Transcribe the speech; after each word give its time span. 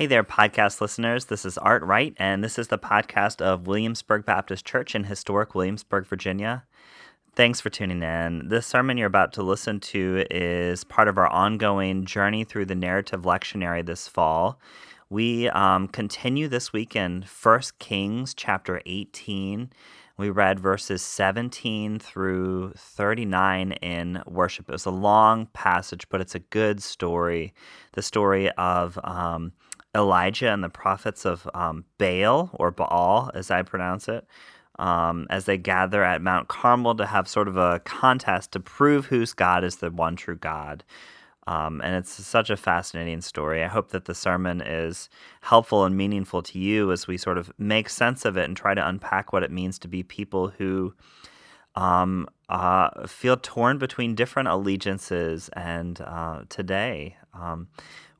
Hey 0.00 0.06
there, 0.06 0.24
podcast 0.24 0.80
listeners. 0.80 1.26
This 1.26 1.44
is 1.44 1.58
Art 1.58 1.82
Wright, 1.82 2.14
and 2.16 2.42
this 2.42 2.58
is 2.58 2.68
the 2.68 2.78
podcast 2.78 3.42
of 3.42 3.66
Williamsburg 3.66 4.24
Baptist 4.24 4.64
Church 4.64 4.94
in 4.94 5.04
historic 5.04 5.54
Williamsburg, 5.54 6.06
Virginia. 6.06 6.64
Thanks 7.34 7.60
for 7.60 7.68
tuning 7.68 8.02
in. 8.02 8.48
This 8.48 8.66
sermon 8.66 8.96
you're 8.96 9.06
about 9.06 9.34
to 9.34 9.42
listen 9.42 9.78
to 9.80 10.24
is 10.30 10.84
part 10.84 11.06
of 11.06 11.18
our 11.18 11.26
ongoing 11.26 12.06
journey 12.06 12.44
through 12.44 12.64
the 12.64 12.74
narrative 12.74 13.24
lectionary 13.24 13.84
this 13.84 14.08
fall. 14.08 14.58
We 15.10 15.50
um, 15.50 15.86
continue 15.86 16.48
this 16.48 16.72
week 16.72 16.96
in 16.96 17.26
1 17.42 17.60
Kings 17.78 18.32
chapter 18.32 18.80
18. 18.86 19.70
We 20.16 20.30
read 20.30 20.60
verses 20.60 21.02
17 21.02 21.98
through 21.98 22.72
39 22.74 23.72
in 23.72 24.22
worship. 24.26 24.70
It 24.70 24.72
was 24.72 24.86
a 24.86 24.90
long 24.90 25.44
passage, 25.52 26.08
but 26.08 26.22
it's 26.22 26.34
a 26.34 26.38
good 26.38 26.82
story. 26.82 27.52
The 27.92 28.02
story 28.02 28.50
of 28.52 28.98
um, 29.04 29.52
Elijah 29.94 30.50
and 30.50 30.62
the 30.62 30.68
prophets 30.68 31.24
of 31.24 31.48
um, 31.54 31.84
Baal, 31.98 32.50
or 32.54 32.70
Baal, 32.70 33.30
as 33.34 33.50
I 33.50 33.62
pronounce 33.62 34.08
it, 34.08 34.26
um, 34.78 35.26
as 35.30 35.44
they 35.44 35.58
gather 35.58 36.04
at 36.04 36.22
Mount 36.22 36.48
Carmel 36.48 36.94
to 36.96 37.06
have 37.06 37.28
sort 37.28 37.48
of 37.48 37.56
a 37.56 37.80
contest 37.80 38.52
to 38.52 38.60
prove 38.60 39.06
whose 39.06 39.32
God 39.32 39.64
is 39.64 39.76
the 39.76 39.90
one 39.90 40.16
true 40.16 40.36
God. 40.36 40.84
Um, 41.46 41.80
and 41.82 41.96
it's 41.96 42.12
such 42.12 42.50
a 42.50 42.56
fascinating 42.56 43.20
story. 43.22 43.64
I 43.64 43.66
hope 43.66 43.90
that 43.90 44.04
the 44.04 44.14
sermon 44.14 44.60
is 44.60 45.08
helpful 45.40 45.84
and 45.84 45.96
meaningful 45.96 46.42
to 46.42 46.58
you 46.58 46.92
as 46.92 47.08
we 47.08 47.16
sort 47.16 47.38
of 47.38 47.50
make 47.58 47.88
sense 47.88 48.24
of 48.24 48.36
it 48.36 48.44
and 48.44 48.56
try 48.56 48.74
to 48.74 48.86
unpack 48.86 49.32
what 49.32 49.42
it 49.42 49.50
means 49.50 49.78
to 49.80 49.88
be 49.88 50.02
people 50.02 50.48
who 50.48 50.94
um, 51.74 52.28
uh, 52.48 53.06
feel 53.06 53.36
torn 53.36 53.78
between 53.78 54.14
different 54.14 54.48
allegiances. 54.48 55.48
And 55.54 56.00
uh, 56.00 56.42
today, 56.48 57.16
um, 57.34 57.68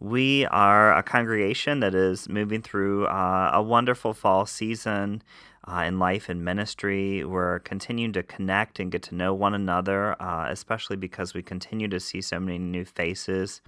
we 0.00 0.46
are 0.46 0.96
a 0.96 1.02
congregation 1.02 1.80
that 1.80 1.94
is 1.94 2.26
moving 2.28 2.62
through 2.62 3.06
uh, 3.06 3.50
a 3.52 3.62
wonderful 3.62 4.14
fall 4.14 4.46
season 4.46 5.22
uh, 5.70 5.82
in 5.86 5.98
life 5.98 6.30
and 6.30 6.42
ministry. 6.42 7.22
We're 7.22 7.58
continuing 7.60 8.14
to 8.14 8.22
connect 8.22 8.80
and 8.80 8.90
get 8.90 9.02
to 9.04 9.14
know 9.14 9.34
one 9.34 9.52
another, 9.52 10.20
uh, 10.20 10.46
especially 10.48 10.96
because 10.96 11.34
we 11.34 11.42
continue 11.42 11.86
to 11.88 12.00
see 12.00 12.22
so 12.22 12.40
many 12.40 12.58
new 12.58 12.86
faces 12.86 13.60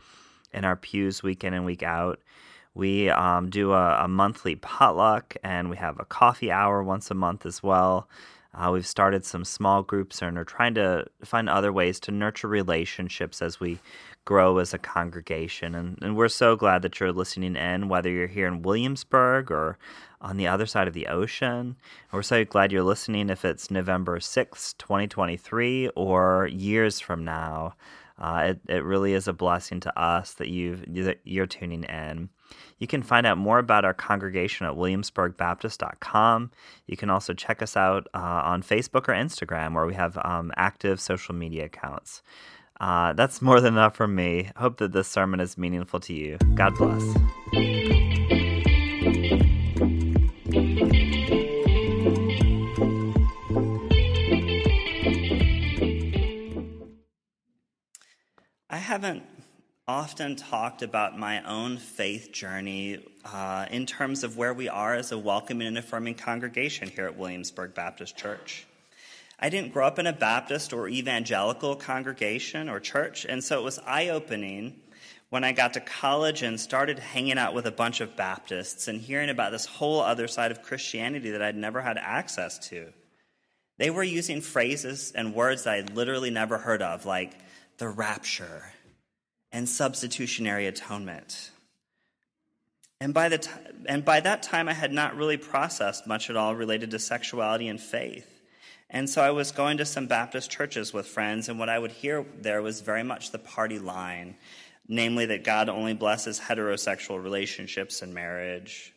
in 0.54 0.64
our 0.64 0.74
pews 0.74 1.22
week 1.22 1.44
in 1.44 1.52
and 1.52 1.66
week 1.66 1.82
out. 1.82 2.18
We 2.74 3.10
um, 3.10 3.50
do 3.50 3.72
a, 3.72 4.04
a, 4.04 4.08
monthly 4.08 4.54
potluck 4.56 5.36
and 5.44 5.68
we 5.68 5.76
have 5.76 6.00
a 6.00 6.06
coffee 6.06 6.50
hour 6.50 6.82
once 6.82 7.10
a 7.10 7.14
month 7.14 7.44
as 7.44 7.62
well. 7.62 8.08
Uh, 8.54 8.70
we've 8.72 8.86
started 8.86 9.26
some 9.26 9.44
small 9.44 9.82
groups 9.82 10.22
and 10.22 10.38
are 10.38 10.44
trying 10.44 10.74
to 10.74 11.04
find 11.22 11.50
other 11.50 11.72
ways 11.72 12.00
to 12.00 12.10
nurture 12.10 12.48
relationships 12.48 13.42
as 13.42 13.60
we 13.60 13.78
grow 14.24 14.58
as 14.58 14.72
a 14.72 14.78
congregation. 14.78 15.74
And, 15.74 15.98
and 16.02 16.16
we're 16.16 16.28
so 16.28 16.56
glad 16.56 16.82
that 16.82 17.00
you're 17.00 17.12
listening 17.12 17.56
in, 17.56 17.88
whether 17.88 18.10
you're 18.10 18.26
here 18.26 18.46
in 18.46 18.62
Williamsburg 18.62 19.50
or 19.50 19.78
on 20.20 20.36
the 20.36 20.46
other 20.46 20.66
side 20.66 20.88
of 20.88 20.94
the 20.94 21.08
ocean. 21.08 21.76
We're 22.12 22.22
so 22.22 22.44
glad 22.44 22.70
you're 22.70 22.82
listening 22.82 23.28
if 23.30 23.44
it's 23.44 23.70
November 23.70 24.18
6th, 24.20 24.78
2023, 24.78 25.88
or 25.96 26.48
years 26.52 27.00
from 27.00 27.24
now. 27.24 27.74
Uh, 28.18 28.50
it, 28.50 28.60
it 28.68 28.84
really 28.84 29.14
is 29.14 29.26
a 29.26 29.32
blessing 29.32 29.80
to 29.80 29.98
us 30.00 30.34
that, 30.34 30.48
you've, 30.48 30.84
that 30.94 31.18
you're 31.24 31.46
tuning 31.46 31.82
in. 31.84 32.28
You 32.78 32.86
can 32.86 33.02
find 33.02 33.26
out 33.26 33.38
more 33.38 33.58
about 33.58 33.84
our 33.84 33.94
congregation 33.94 34.66
at 34.66 34.74
williamsburgbaptist.com. 34.74 36.50
You 36.86 36.96
can 36.96 37.10
also 37.10 37.34
check 37.34 37.62
us 37.62 37.76
out 37.76 38.06
uh, 38.14 38.18
on 38.18 38.62
Facebook 38.62 39.08
or 39.08 39.14
Instagram, 39.14 39.74
where 39.74 39.86
we 39.86 39.94
have 39.94 40.18
um, 40.24 40.52
active 40.56 41.00
social 41.00 41.34
media 41.34 41.64
accounts. 41.64 42.22
Uh, 42.80 43.12
that's 43.12 43.40
more 43.40 43.60
than 43.60 43.74
enough 43.74 43.94
from 43.94 44.14
me. 44.14 44.50
I 44.56 44.60
hope 44.60 44.78
that 44.78 44.92
this 44.92 45.08
sermon 45.08 45.40
is 45.40 45.56
meaningful 45.56 46.00
to 46.00 46.12
you. 46.12 46.38
God 46.54 46.74
bless. 46.76 47.02
I 58.68 58.76
haven't 58.76 59.22
often 59.86 60.36
talked 60.36 60.82
about 60.82 61.18
my 61.18 61.42
own 61.42 61.76
faith 61.76 62.32
journey 62.32 63.04
uh, 63.24 63.66
in 63.70 63.84
terms 63.84 64.24
of 64.24 64.36
where 64.36 64.54
we 64.54 64.68
are 64.68 64.94
as 64.94 65.12
a 65.12 65.18
welcoming 65.18 65.68
and 65.68 65.76
affirming 65.76 66.14
congregation 66.14 66.88
here 66.88 67.06
at 67.06 67.16
Williamsburg 67.16 67.74
Baptist 67.74 68.16
Church. 68.16 68.66
I 69.42 69.48
didn't 69.48 69.72
grow 69.72 69.88
up 69.88 69.98
in 69.98 70.06
a 70.06 70.12
Baptist 70.12 70.72
or 70.72 70.88
evangelical 70.88 71.74
congregation 71.74 72.68
or 72.68 72.78
church, 72.78 73.26
and 73.28 73.42
so 73.42 73.58
it 73.58 73.64
was 73.64 73.80
eye 73.84 74.10
opening 74.10 74.80
when 75.30 75.42
I 75.42 75.50
got 75.50 75.72
to 75.72 75.80
college 75.80 76.42
and 76.42 76.60
started 76.60 77.00
hanging 77.00 77.38
out 77.38 77.52
with 77.52 77.66
a 77.66 77.72
bunch 77.72 78.00
of 78.00 78.14
Baptists 78.14 78.86
and 78.86 79.00
hearing 79.00 79.30
about 79.30 79.50
this 79.50 79.66
whole 79.66 80.00
other 80.00 80.28
side 80.28 80.52
of 80.52 80.62
Christianity 80.62 81.32
that 81.32 81.42
I'd 81.42 81.56
never 81.56 81.80
had 81.80 81.98
access 81.98 82.56
to. 82.68 82.92
They 83.78 83.90
were 83.90 84.04
using 84.04 84.42
phrases 84.42 85.10
and 85.10 85.34
words 85.34 85.64
that 85.64 85.74
I'd 85.74 85.96
literally 85.96 86.30
never 86.30 86.56
heard 86.56 86.80
of, 86.80 87.04
like 87.04 87.32
the 87.78 87.88
rapture 87.88 88.62
and 89.50 89.68
substitutionary 89.68 90.68
atonement. 90.68 91.50
And 93.00 93.12
by, 93.12 93.28
the 93.28 93.38
t- 93.38 93.50
and 93.86 94.04
by 94.04 94.20
that 94.20 94.44
time, 94.44 94.68
I 94.68 94.72
had 94.72 94.92
not 94.92 95.16
really 95.16 95.36
processed 95.36 96.06
much 96.06 96.30
at 96.30 96.36
all 96.36 96.54
related 96.54 96.92
to 96.92 97.00
sexuality 97.00 97.66
and 97.66 97.80
faith. 97.80 98.31
And 98.94 99.08
so 99.08 99.22
I 99.22 99.30
was 99.30 99.52
going 99.52 99.78
to 99.78 99.86
some 99.86 100.06
Baptist 100.06 100.50
churches 100.50 100.92
with 100.92 101.06
friends, 101.06 101.48
and 101.48 101.58
what 101.58 101.70
I 101.70 101.78
would 101.78 101.92
hear 101.92 102.26
there 102.42 102.60
was 102.60 102.82
very 102.82 103.02
much 103.02 103.30
the 103.30 103.38
party 103.38 103.78
line, 103.78 104.36
namely 104.86 105.24
that 105.26 105.44
God 105.44 105.70
only 105.70 105.94
blesses 105.94 106.38
heterosexual 106.38 107.22
relationships 107.22 108.02
and 108.02 108.12
marriage. 108.12 108.92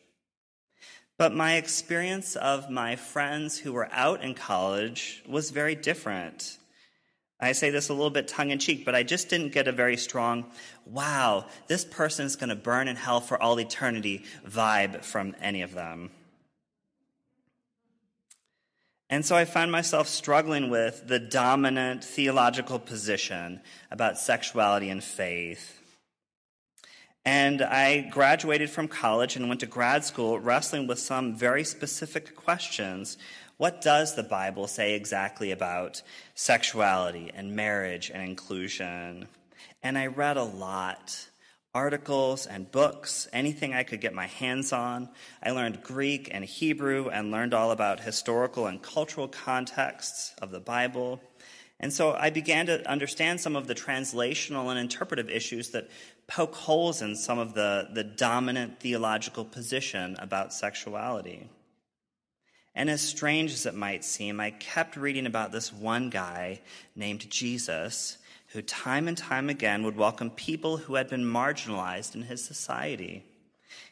But 1.17 1.33
my 1.33 1.55
experience 1.55 2.35
of 2.35 2.69
my 2.69 2.97
friends 2.97 3.57
who 3.57 3.71
were 3.71 3.87
out 3.89 4.21
in 4.21 4.33
college 4.33 5.23
was 5.25 5.51
very 5.51 5.75
different. 5.75 6.57
I 7.39 7.53
say 7.53 7.69
this 7.69 7.87
a 7.87 7.93
little 7.93 8.09
bit 8.09 8.27
tongue 8.27 8.51
in 8.51 8.59
cheek, 8.59 8.83
but 8.83 8.95
I 8.95 9.03
just 9.03 9.29
didn't 9.29 9.53
get 9.53 9.69
a 9.69 9.71
very 9.71 9.95
strong, 9.95 10.51
wow, 10.85 11.45
this 11.67 11.85
person 11.85 12.25
is 12.25 12.35
going 12.35 12.49
to 12.49 12.55
burn 12.55 12.89
in 12.89 12.97
hell 12.97 13.21
for 13.21 13.41
all 13.41 13.57
eternity 13.61 14.25
vibe 14.45 15.05
from 15.05 15.37
any 15.41 15.61
of 15.61 15.73
them. 15.73 16.11
And 19.15 19.25
so 19.25 19.37
I 19.37 19.45
found 19.45 19.71
myself 19.71 20.09
struggling 20.09 20.69
with 20.69 21.07
the 21.07 21.19
dominant 21.19 22.03
theological 22.03 22.79
position 22.79 23.61
about 23.89 24.19
sexuality 24.19 24.89
and 24.89 25.01
faith. 25.01 25.81
And 27.23 27.61
I 27.61 28.09
graduated 28.11 28.69
from 28.69 28.89
college 28.89 29.37
and 29.37 29.47
went 29.47 29.61
to 29.61 29.67
grad 29.67 30.03
school 30.03 30.37
wrestling 30.37 30.85
with 30.85 30.99
some 30.99 31.33
very 31.33 31.63
specific 31.63 32.35
questions. 32.35 33.17
What 33.55 33.79
does 33.79 34.17
the 34.17 34.23
Bible 34.23 34.67
say 34.67 34.95
exactly 34.95 35.51
about 35.51 36.01
sexuality 36.33 37.31
and 37.33 37.55
marriage 37.55 38.11
and 38.13 38.21
inclusion? 38.21 39.29
And 39.81 39.97
I 39.97 40.07
read 40.07 40.35
a 40.35 40.43
lot 40.43 41.29
articles 41.75 42.47
and 42.47 42.71
books, 42.71 43.27
anything 43.33 43.73
I 43.73 43.83
could 43.83 43.99
get 43.99 44.13
my 44.13 44.27
hands 44.27 44.71
on. 44.71 45.09
I 45.43 45.51
learned 45.51 45.83
Greek 45.83 46.29
and 46.31 46.45
Hebrew 46.45 47.09
and 47.09 47.31
learned 47.31 47.53
all 47.53 47.71
about 47.71 47.99
historical 47.99 48.67
and 48.67 48.81
cultural 48.81 49.27
contexts 49.27 50.33
of 50.41 50.51
the 50.51 50.61
Bible. 50.61 51.21
And 51.81 51.91
so 51.91 52.13
I 52.13 52.29
began 52.29 52.67
to 52.67 52.89
understand 52.89 53.41
some 53.41 53.57
of 53.57 53.67
the 53.67 53.75
translational 53.75 54.69
and 54.69 54.79
interpretive 54.79 55.29
issues 55.29 55.71
that 55.71 55.89
poke 56.27 56.55
holes 56.55 57.01
in 57.01 57.13
some 57.13 57.37
of 57.37 57.53
the, 57.53 57.89
the 57.93 58.05
dominant 58.05 58.79
theological 58.79 59.43
position 59.43 60.15
about 60.19 60.53
sexuality. 60.53 61.49
And 62.73 62.89
as 62.89 63.01
strange 63.01 63.51
as 63.51 63.65
it 63.65 63.75
might 63.75 64.05
seem, 64.05 64.39
I 64.39 64.51
kept 64.51 64.95
reading 64.95 65.25
about 65.25 65.51
this 65.51 65.73
one 65.73 66.09
guy 66.09 66.61
named 66.95 67.29
Jesus 67.29 68.17
who 68.55 68.61
time 68.61 69.07
and 69.07 69.17
time 69.17 69.49
again 69.49 69.83
would 69.83 69.97
welcome 69.97 70.29
people 70.31 70.77
who 70.77 70.95
had 70.95 71.09
been 71.09 71.23
marginalized 71.23 72.15
in 72.15 72.23
his 72.23 72.43
society. 72.43 73.23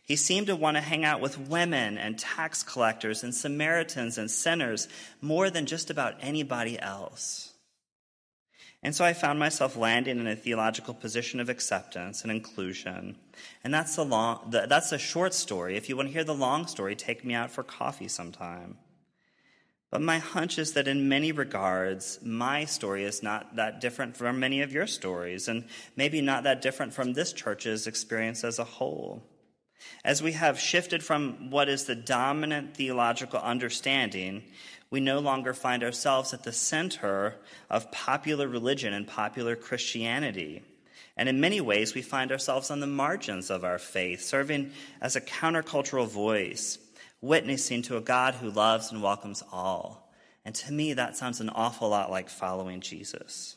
He 0.01 0.16
seemed 0.16 0.47
to 0.47 0.56
want 0.56 0.78
to 0.78 0.81
hang 0.81 1.04
out 1.04 1.21
with 1.21 1.38
women 1.38 1.98
and 1.98 2.18
tax 2.18 2.63
collectors 2.63 3.24
and 3.24 3.36
Samaritans 3.36 4.18
and 4.18 4.31
sinners 4.31 4.88
more 5.21 5.50
than 5.50 5.65
just 5.65 5.89
about 5.89 6.15
anybody 6.21 6.80
else. 6.80 7.54
And 8.81 8.95
so 8.95 9.06
I 9.06 9.13
found 9.13 9.38
myself 9.38 9.77
landing 9.77 10.19
in 10.19 10.27
a 10.27 10.36
theological 10.36 10.94
position 10.94 11.39
of 11.39 11.50
acceptance 11.50 12.21
and 12.21 12.31
inclusion. 12.31 13.18
And 13.63 13.74
that's 13.74 13.98
a 13.98 14.04
long, 14.04 14.50
that's 14.50 14.92
a 14.92 14.98
short 14.98 15.33
story. 15.33 15.77
If 15.77 15.88
you 15.89 15.95
want 15.95 16.09
to 16.09 16.13
hear 16.13 16.24
the 16.24 16.33
long 16.33 16.68
story, 16.68 16.95
take 16.95 17.24
me 17.24 17.33
out 17.33 17.51
for 17.51 17.63
coffee 17.63 18.09
sometime. 18.09 18.77
But 19.94 20.01
my 20.01 20.18
hunch 20.18 20.57
is 20.57 20.74
that 20.74 20.88
in 20.88 21.07
many 21.07 21.31
regards, 21.31 22.18
my 22.24 22.66
story 22.66 23.04
is 23.04 23.22
not 23.22 23.57
that 23.57 23.80
different 23.80 24.18
from 24.18 24.40
many 24.40 24.63
of 24.63 24.74
your 24.74 24.88
stories, 24.88 25.48
and 25.48 25.66
maybe 25.95 26.19
not 26.19 26.45
that 26.45 26.63
different 26.63 26.95
from 26.95 27.13
this 27.13 27.31
church's 27.31 27.86
experience 27.86 28.44
as 28.44 28.57
a 28.57 28.63
whole. 28.63 29.22
As 30.04 30.24
we 30.24 30.31
have 30.31 30.60
shifted 30.60 31.04
from 31.04 31.51
what 31.51 31.69
is 31.69 31.86
the 31.86 31.94
dominant 31.94 32.75
theological 32.75 33.40
understanding, 33.40 34.42
we 34.90 35.00
no 35.00 35.19
longer 35.19 35.54
find 35.54 35.84
ourselves 35.84 36.34
at 36.34 36.42
the 36.42 36.51
center 36.51 37.36
of 37.69 37.92
popular 37.92 38.48
religion 38.48 38.94
and 38.94 39.06
popular 39.06 39.56
Christianity. 39.56 40.63
And 41.16 41.30
in 41.30 41.40
many 41.40 41.62
ways, 41.62 41.94
we 41.94 42.01
find 42.01 42.31
ourselves 42.31 42.72
on 42.72 42.80
the 42.80 42.88
margins 42.88 43.51
of 43.51 43.63
our 43.63 43.78
faith, 43.78 44.24
serving 44.24 44.72
as 45.01 45.16
a 45.16 45.22
countercultural 45.22 46.07
voice, 46.07 46.80
witnessing 47.23 47.81
to 47.81 47.95
a 47.95 48.01
God 48.01 48.35
who 48.35 48.51
loves 48.51 48.91
and 48.91 49.01
welcomes 49.01 49.41
all. 49.49 50.11
And 50.43 50.53
to 50.55 50.73
me, 50.73 50.93
that 50.93 51.15
sounds 51.15 51.39
an 51.39 51.49
awful 51.49 51.87
lot 51.87 52.11
like 52.11 52.29
following 52.29 52.81
Jesus. 52.81 53.55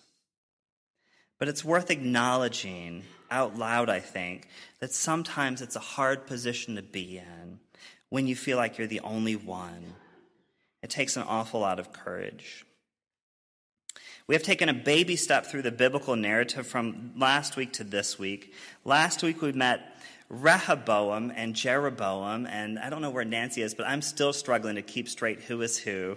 But 1.40 1.48
it's 1.48 1.64
worth 1.64 1.90
acknowledging 1.90 3.02
out 3.28 3.58
loud, 3.58 3.90
I 3.90 3.98
think, 3.98 4.48
that 4.78 4.92
sometimes 4.92 5.60
it's 5.60 5.74
a 5.74 5.80
hard 5.80 6.28
position 6.28 6.76
to 6.76 6.82
be 6.82 7.18
in 7.18 7.58
when 8.08 8.28
you 8.28 8.36
feel 8.36 8.56
like 8.56 8.78
you're 8.78 8.86
the 8.86 9.00
only 9.00 9.34
one. 9.34 9.94
It 10.80 10.90
takes 10.90 11.16
an 11.16 11.24
awful 11.24 11.58
lot 11.58 11.80
of 11.80 11.92
courage. 11.92 12.64
We 14.28 14.36
have 14.36 14.44
taken 14.44 14.68
a 14.68 14.74
baby 14.74 15.16
step 15.16 15.46
through 15.46 15.62
the 15.62 15.72
biblical 15.72 16.14
narrative 16.14 16.68
from 16.68 17.12
last 17.16 17.56
week 17.56 17.72
to 17.74 17.84
this 17.84 18.16
week. 18.16 18.54
Last 18.84 19.24
week 19.24 19.42
we 19.42 19.50
met 19.50 19.80
Rehoboam 20.28 21.32
and 21.34 21.54
Jeroboam, 21.54 22.46
and 22.46 22.78
I 22.78 22.90
don't 22.90 23.02
know 23.02 23.10
where 23.10 23.24
Nancy 23.24 23.62
is, 23.62 23.74
but 23.74 23.86
I'm 23.86 24.02
still 24.02 24.32
struggling 24.32 24.74
to 24.76 24.82
keep 24.82 25.08
straight 25.08 25.40
who 25.40 25.62
is 25.62 25.78
who. 25.78 26.16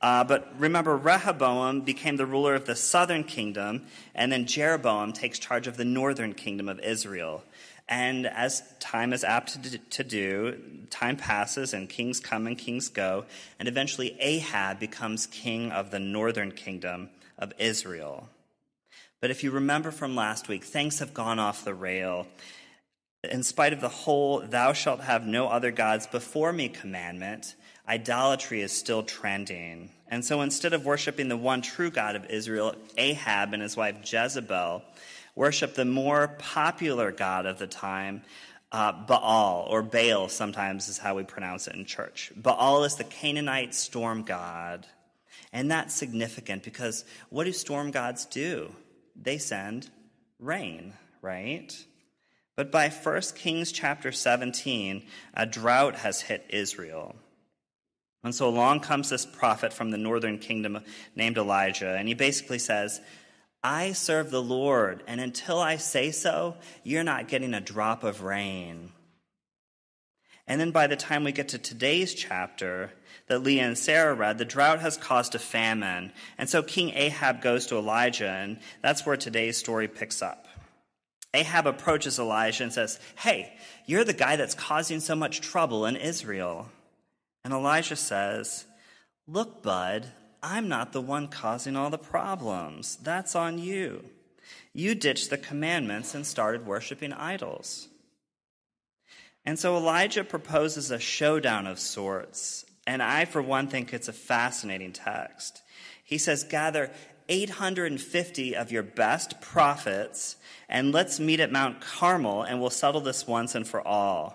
Uh, 0.00 0.22
but 0.22 0.52
remember, 0.58 0.96
Rehoboam 0.96 1.80
became 1.80 2.16
the 2.16 2.26
ruler 2.26 2.54
of 2.54 2.66
the 2.66 2.76
southern 2.76 3.24
kingdom, 3.24 3.86
and 4.14 4.30
then 4.30 4.46
Jeroboam 4.46 5.12
takes 5.12 5.38
charge 5.38 5.66
of 5.66 5.76
the 5.76 5.84
northern 5.84 6.34
kingdom 6.34 6.68
of 6.68 6.78
Israel. 6.80 7.42
And 7.88 8.26
as 8.26 8.62
time 8.80 9.14
is 9.14 9.24
apt 9.24 9.58
to, 9.92 10.04
do, 10.04 10.58
time 10.90 11.16
passes 11.16 11.72
and 11.72 11.88
kings 11.88 12.20
come 12.20 12.46
and 12.46 12.56
kings 12.56 12.88
go, 12.88 13.24
and 13.58 13.66
eventually 13.66 14.16
Ahab 14.20 14.78
becomes 14.78 15.26
king 15.26 15.72
of 15.72 15.90
the 15.90 15.98
northern 15.98 16.52
kingdom 16.52 17.08
of 17.38 17.52
Israel. 17.58 18.28
But 19.20 19.30
if 19.30 19.42
you 19.42 19.50
remember 19.50 19.90
from 19.90 20.14
last 20.14 20.48
week, 20.48 20.64
things 20.64 20.98
have 21.00 21.14
gone 21.14 21.38
off 21.38 21.64
the 21.64 21.74
rail. 21.74 22.28
In 23.28 23.42
spite 23.42 23.72
of 23.72 23.80
the 23.80 23.88
whole, 23.88 24.40
thou 24.40 24.72
shalt 24.72 25.00
have 25.00 25.26
no 25.26 25.48
other 25.48 25.70
gods 25.70 26.06
before 26.06 26.52
me 26.52 26.68
commandment, 26.68 27.54
idolatry 27.86 28.60
is 28.60 28.72
still 28.72 29.02
trending. 29.02 29.90
And 30.08 30.24
so 30.24 30.40
instead 30.42 30.72
of 30.72 30.84
worshiping 30.84 31.28
the 31.28 31.36
one 31.36 31.62
true 31.62 31.90
God 31.90 32.16
of 32.16 32.24
Israel, 32.26 32.74
Ahab 32.96 33.52
and 33.52 33.62
his 33.62 33.76
wife 33.76 33.96
Jezebel 34.02 34.82
worship 35.34 35.74
the 35.74 35.84
more 35.84 36.36
popular 36.38 37.12
God 37.12 37.46
of 37.46 37.58
the 37.58 37.66
time, 37.66 38.22
uh, 38.72 38.92
Baal, 38.92 39.66
or 39.70 39.82
Baal 39.82 40.28
sometimes 40.28 40.88
is 40.88 40.98
how 40.98 41.14
we 41.14 41.22
pronounce 41.22 41.68
it 41.68 41.74
in 41.74 41.84
church. 41.84 42.32
Baal 42.36 42.84
is 42.84 42.96
the 42.96 43.04
Canaanite 43.04 43.74
storm 43.74 44.22
god. 44.22 44.86
And 45.52 45.70
that's 45.70 45.94
significant 45.94 46.62
because 46.62 47.04
what 47.30 47.44
do 47.44 47.52
storm 47.52 47.90
gods 47.90 48.26
do? 48.26 48.74
They 49.16 49.38
send 49.38 49.88
rain, 50.38 50.92
right? 51.22 51.74
But 52.58 52.72
by 52.72 52.88
1 52.88 53.22
Kings 53.36 53.70
chapter 53.70 54.10
17, 54.10 55.06
a 55.32 55.46
drought 55.46 55.94
has 55.94 56.22
hit 56.22 56.44
Israel. 56.48 57.14
And 58.24 58.34
so 58.34 58.48
along 58.48 58.80
comes 58.80 59.08
this 59.08 59.24
prophet 59.24 59.72
from 59.72 59.92
the 59.92 59.96
northern 59.96 60.40
kingdom 60.40 60.80
named 61.14 61.38
Elijah, 61.38 61.94
and 61.96 62.08
he 62.08 62.14
basically 62.14 62.58
says, 62.58 63.00
I 63.62 63.92
serve 63.92 64.32
the 64.32 64.42
Lord, 64.42 65.04
and 65.06 65.20
until 65.20 65.60
I 65.60 65.76
say 65.76 66.10
so, 66.10 66.56
you're 66.82 67.04
not 67.04 67.28
getting 67.28 67.54
a 67.54 67.60
drop 67.60 68.02
of 68.02 68.24
rain. 68.24 68.90
And 70.48 70.60
then 70.60 70.72
by 70.72 70.88
the 70.88 70.96
time 70.96 71.22
we 71.22 71.30
get 71.30 71.50
to 71.50 71.58
today's 71.58 72.12
chapter 72.12 72.90
that 73.28 73.44
Leah 73.44 73.68
and 73.68 73.78
Sarah 73.78 74.14
read, 74.14 74.38
the 74.38 74.44
drought 74.44 74.80
has 74.80 74.96
caused 74.96 75.36
a 75.36 75.38
famine. 75.38 76.10
And 76.36 76.48
so 76.48 76.64
King 76.64 76.90
Ahab 76.90 77.40
goes 77.40 77.66
to 77.66 77.76
Elijah, 77.76 78.30
and 78.30 78.58
that's 78.82 79.06
where 79.06 79.16
today's 79.16 79.56
story 79.56 79.86
picks 79.86 80.22
up. 80.22 80.48
Ahab 81.34 81.66
approaches 81.66 82.18
Elijah 82.18 82.64
and 82.64 82.72
says, 82.72 82.98
Hey, 83.16 83.52
you're 83.86 84.04
the 84.04 84.12
guy 84.12 84.36
that's 84.36 84.54
causing 84.54 85.00
so 85.00 85.14
much 85.14 85.40
trouble 85.40 85.84
in 85.86 85.96
Israel. 85.96 86.68
And 87.44 87.52
Elijah 87.52 87.96
says, 87.96 88.66
Look, 89.26 89.62
bud, 89.62 90.06
I'm 90.42 90.68
not 90.68 90.92
the 90.92 91.00
one 91.00 91.28
causing 91.28 91.76
all 91.76 91.90
the 91.90 91.98
problems. 91.98 92.96
That's 92.96 93.34
on 93.34 93.58
you. 93.58 94.04
You 94.72 94.94
ditched 94.94 95.30
the 95.30 95.38
commandments 95.38 96.14
and 96.14 96.26
started 96.26 96.66
worshiping 96.66 97.12
idols. 97.12 97.88
And 99.44 99.58
so 99.58 99.76
Elijah 99.76 100.24
proposes 100.24 100.90
a 100.90 100.98
showdown 100.98 101.66
of 101.66 101.78
sorts. 101.78 102.64
And 102.86 103.02
I, 103.02 103.24
for 103.24 103.42
one, 103.42 103.68
think 103.68 103.92
it's 103.92 104.08
a 104.08 104.12
fascinating 104.12 104.92
text. 104.92 105.62
He 106.04 106.16
says, 106.16 106.44
Gather 106.44 106.90
850 107.28 108.56
of 108.56 108.72
your 108.72 108.82
best 108.82 109.40
prophets, 109.40 110.36
and 110.68 110.92
let's 110.92 111.20
meet 111.20 111.40
at 111.40 111.52
Mount 111.52 111.80
Carmel, 111.80 112.42
and 112.42 112.60
we'll 112.60 112.70
settle 112.70 113.00
this 113.00 113.26
once 113.26 113.54
and 113.54 113.66
for 113.66 113.86
all. 113.86 114.34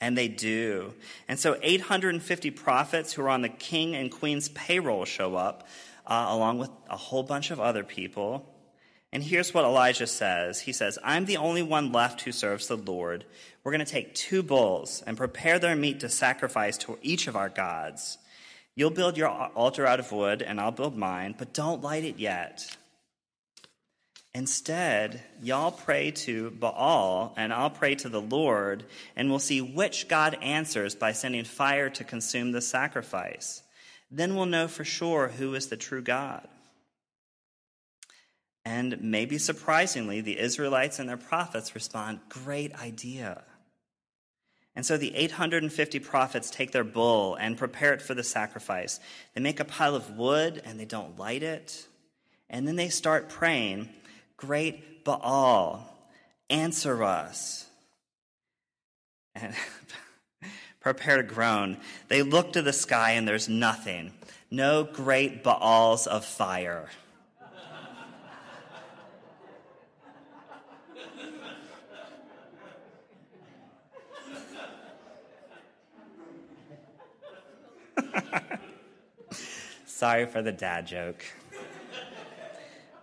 And 0.00 0.16
they 0.16 0.28
do. 0.28 0.92
And 1.28 1.38
so 1.38 1.56
850 1.62 2.50
prophets 2.50 3.12
who 3.12 3.22
are 3.22 3.28
on 3.28 3.42
the 3.42 3.48
king 3.48 3.94
and 3.94 4.10
queen's 4.10 4.48
payroll 4.50 5.04
show 5.04 5.36
up, 5.36 5.66
uh, 6.06 6.26
along 6.28 6.58
with 6.58 6.70
a 6.90 6.96
whole 6.96 7.22
bunch 7.22 7.50
of 7.50 7.60
other 7.60 7.82
people. 7.82 8.52
And 9.12 9.22
here's 9.22 9.54
what 9.54 9.64
Elijah 9.64 10.06
says 10.06 10.60
He 10.60 10.72
says, 10.72 10.98
I'm 11.02 11.24
the 11.24 11.38
only 11.38 11.62
one 11.62 11.92
left 11.92 12.20
who 12.22 12.32
serves 12.32 12.68
the 12.68 12.76
Lord. 12.76 13.24
We're 13.64 13.72
going 13.72 13.84
to 13.84 13.90
take 13.90 14.14
two 14.14 14.42
bulls 14.42 15.02
and 15.06 15.16
prepare 15.16 15.58
their 15.58 15.74
meat 15.74 16.00
to 16.00 16.08
sacrifice 16.08 16.76
to 16.78 16.98
each 17.02 17.26
of 17.26 17.36
our 17.36 17.48
gods. 17.48 18.18
You'll 18.76 18.90
build 18.90 19.16
your 19.16 19.28
altar 19.28 19.86
out 19.86 20.00
of 20.00 20.12
wood, 20.12 20.42
and 20.42 20.60
I'll 20.60 20.70
build 20.70 20.96
mine, 20.96 21.34
but 21.36 21.54
don't 21.54 21.82
light 21.82 22.04
it 22.04 22.18
yet. 22.18 22.76
Instead, 24.34 25.22
y'all 25.42 25.72
pray 25.72 26.10
to 26.10 26.50
Baal, 26.50 27.32
and 27.38 27.54
I'll 27.54 27.70
pray 27.70 27.94
to 27.94 28.10
the 28.10 28.20
Lord, 28.20 28.84
and 29.16 29.30
we'll 29.30 29.38
see 29.38 29.62
which 29.62 30.08
God 30.08 30.36
answers 30.42 30.94
by 30.94 31.12
sending 31.12 31.44
fire 31.44 31.88
to 31.88 32.04
consume 32.04 32.52
the 32.52 32.60
sacrifice. 32.60 33.62
Then 34.10 34.36
we'll 34.36 34.44
know 34.44 34.68
for 34.68 34.84
sure 34.84 35.28
who 35.28 35.54
is 35.54 35.68
the 35.68 35.78
true 35.78 36.02
God. 36.02 36.46
And 38.62 39.00
maybe 39.00 39.38
surprisingly, 39.38 40.20
the 40.20 40.38
Israelites 40.38 40.98
and 40.98 41.08
their 41.08 41.16
prophets 41.16 41.74
respond, 41.74 42.20
Great 42.28 42.74
idea. 42.74 43.42
And 44.76 44.84
so 44.84 44.98
the 44.98 45.16
850 45.16 45.98
prophets 46.00 46.50
take 46.50 46.70
their 46.70 46.84
bull 46.84 47.34
and 47.34 47.56
prepare 47.56 47.94
it 47.94 48.02
for 48.02 48.12
the 48.12 48.22
sacrifice. 48.22 49.00
They 49.34 49.40
make 49.40 49.58
a 49.58 49.64
pile 49.64 49.94
of 49.94 50.18
wood 50.18 50.60
and 50.66 50.78
they 50.78 50.84
don't 50.84 51.18
light 51.18 51.42
it. 51.42 51.86
And 52.50 52.68
then 52.68 52.76
they 52.76 52.90
start 52.90 53.30
praying 53.30 53.88
Great 54.36 55.02
Baal, 55.02 55.96
answer 56.50 57.02
us. 57.02 57.66
And 59.34 59.54
prepare 60.80 61.16
to 61.16 61.22
groan. 61.22 61.78
They 62.08 62.22
look 62.22 62.52
to 62.52 62.62
the 62.62 62.74
sky 62.74 63.12
and 63.12 63.26
there's 63.26 63.48
nothing. 63.48 64.12
No 64.50 64.84
great 64.84 65.42
Baals 65.42 66.06
of 66.06 66.24
fire. 66.24 66.90
Sorry 79.96 80.26
for 80.26 80.42
the 80.42 80.52
dad 80.52 80.86
joke. 80.86 81.24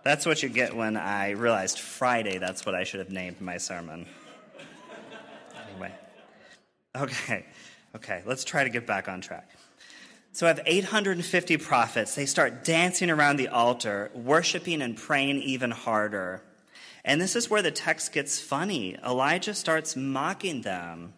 That's 0.04 0.24
what 0.24 0.44
you 0.44 0.48
get 0.48 0.76
when 0.76 0.96
I 0.96 1.30
realized 1.30 1.80
Friday 1.80 2.38
that's 2.38 2.64
what 2.64 2.76
I 2.76 2.84
should 2.84 3.00
have 3.00 3.10
named 3.10 3.40
my 3.40 3.56
sermon. 3.56 4.06
Anyway. 5.72 5.90
Okay. 6.94 7.46
Okay, 7.96 8.22
let's 8.26 8.44
try 8.44 8.62
to 8.62 8.70
get 8.70 8.86
back 8.86 9.08
on 9.08 9.20
track. 9.20 9.50
So 10.30 10.46
I 10.46 10.50
have 10.50 10.60
850 10.64 11.56
prophets. 11.56 12.14
They 12.14 12.26
start 12.26 12.62
dancing 12.62 13.10
around 13.10 13.38
the 13.38 13.48
altar, 13.48 14.12
worshiping 14.14 14.80
and 14.80 14.96
praying 14.96 15.42
even 15.42 15.72
harder. 15.72 16.44
And 17.04 17.20
this 17.20 17.34
is 17.34 17.50
where 17.50 17.62
the 17.62 17.72
text 17.72 18.12
gets 18.12 18.40
funny. 18.40 18.96
Elijah 19.04 19.54
starts 19.54 19.96
mocking 19.96 20.62
them. 20.62 21.14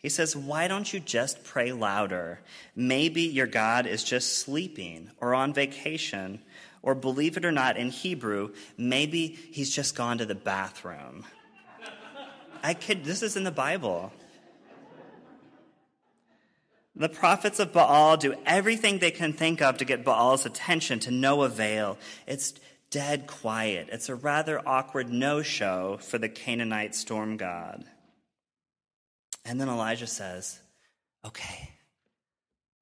He 0.00 0.08
says, 0.08 0.34
Why 0.34 0.66
don't 0.66 0.92
you 0.92 0.98
just 1.00 1.44
pray 1.44 1.72
louder? 1.72 2.40
Maybe 2.74 3.22
your 3.22 3.46
God 3.46 3.86
is 3.86 4.02
just 4.02 4.38
sleeping 4.38 5.10
or 5.20 5.34
on 5.34 5.54
vacation 5.54 6.40
or 6.82 6.94
believe 6.94 7.36
it 7.36 7.44
or 7.44 7.52
not, 7.52 7.76
in 7.76 7.90
Hebrew, 7.90 8.52
maybe 8.76 9.38
he's 9.52 9.74
just 9.74 9.94
gone 9.94 10.18
to 10.18 10.26
the 10.26 10.34
bathroom. 10.34 11.24
I 12.62 12.74
kid, 12.74 13.04
this 13.04 13.22
is 13.22 13.36
in 13.36 13.44
the 13.44 13.50
Bible. 13.50 14.12
The 16.96 17.08
prophets 17.08 17.60
of 17.60 17.72
Baal 17.72 18.16
do 18.16 18.34
everything 18.44 18.98
they 18.98 19.10
can 19.10 19.32
think 19.32 19.62
of 19.62 19.78
to 19.78 19.84
get 19.84 20.04
Baal's 20.04 20.44
attention 20.44 20.98
to 21.00 21.10
no 21.10 21.42
avail. 21.42 21.98
It's 22.26 22.54
dead 22.90 23.26
quiet. 23.26 23.88
It's 23.92 24.08
a 24.08 24.14
rather 24.14 24.66
awkward 24.66 25.10
no 25.10 25.42
show 25.42 25.98
for 26.02 26.18
the 26.18 26.28
Canaanite 26.28 26.94
storm 26.94 27.36
god. 27.36 27.84
And 29.44 29.60
then 29.60 29.68
Elijah 29.68 30.06
says, 30.06 30.60
Okay, 31.24 31.70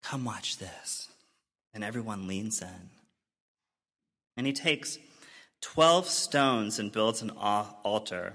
come 0.03 0.25
watch 0.25 0.59
this. 0.59 1.09
And 1.75 1.85
everyone 1.85 2.27
leans 2.27 2.63
in. 2.63 2.91
And 4.37 4.47
he 4.47 4.53
takes 4.53 4.99
12 5.61 6.07
stones 6.07 6.79
and 6.79 6.93
builds 6.93 7.23
an 7.23 7.31
altar. 7.31 8.35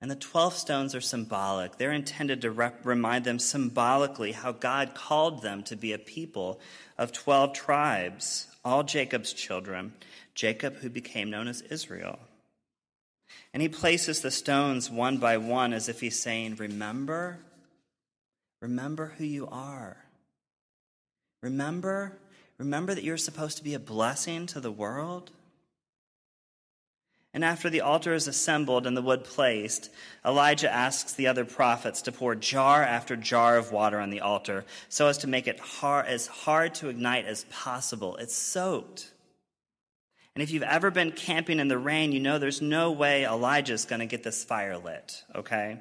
And 0.00 0.10
the 0.10 0.16
12 0.16 0.54
stones 0.54 0.94
are 0.94 1.00
symbolic. 1.00 1.76
They're 1.76 1.92
intended 1.92 2.42
to 2.42 2.50
rep- 2.50 2.86
remind 2.86 3.24
them 3.24 3.38
symbolically 3.38 4.32
how 4.32 4.52
God 4.52 4.94
called 4.94 5.42
them 5.42 5.62
to 5.64 5.76
be 5.76 5.92
a 5.92 5.98
people 5.98 6.60
of 6.96 7.12
12 7.12 7.52
tribes, 7.52 8.46
all 8.64 8.82
Jacob's 8.82 9.32
children, 9.32 9.92
Jacob 10.34 10.76
who 10.76 10.88
became 10.88 11.30
known 11.30 11.48
as 11.48 11.60
Israel. 11.62 12.18
And 13.52 13.62
he 13.62 13.68
places 13.68 14.20
the 14.20 14.30
stones 14.30 14.90
one 14.90 15.18
by 15.18 15.36
one 15.36 15.72
as 15.72 15.88
if 15.88 16.00
he's 16.00 16.18
saying, 16.18 16.56
Remember, 16.56 17.38
remember 18.60 19.14
who 19.18 19.24
you 19.24 19.48
are. 19.48 19.96
Remember, 21.42 22.18
remember 22.58 22.94
that 22.94 23.04
you're 23.04 23.16
supposed 23.16 23.56
to 23.58 23.64
be 23.64 23.74
a 23.74 23.78
blessing 23.78 24.46
to 24.46 24.60
the 24.60 24.70
world. 24.70 25.30
And 27.32 27.44
after 27.44 27.70
the 27.70 27.82
altar 27.82 28.12
is 28.12 28.26
assembled 28.26 28.86
and 28.86 28.96
the 28.96 29.02
wood 29.02 29.22
placed, 29.22 29.90
Elijah 30.26 30.70
asks 30.70 31.12
the 31.12 31.28
other 31.28 31.44
prophets 31.44 32.02
to 32.02 32.12
pour 32.12 32.34
jar 32.34 32.82
after 32.82 33.14
jar 33.14 33.56
of 33.56 33.70
water 33.70 34.00
on 34.00 34.10
the 34.10 34.20
altar 34.20 34.64
so 34.88 35.06
as 35.06 35.18
to 35.18 35.28
make 35.28 35.46
it 35.46 35.60
hard, 35.60 36.06
as 36.06 36.26
hard 36.26 36.74
to 36.76 36.88
ignite 36.88 37.26
as 37.26 37.44
possible. 37.44 38.16
It's 38.16 38.34
soaked. 38.34 39.10
And 40.34 40.42
if 40.42 40.50
you've 40.50 40.62
ever 40.64 40.90
been 40.90 41.12
camping 41.12 41.60
in 41.60 41.68
the 41.68 41.78
rain, 41.78 42.12
you 42.12 42.20
know 42.20 42.38
there's 42.38 42.62
no 42.62 42.92
way 42.92 43.24
Elijah's 43.24 43.84
going 43.84 44.00
to 44.00 44.06
get 44.06 44.24
this 44.24 44.44
fire 44.44 44.78
lit, 44.78 45.22
okay? 45.34 45.78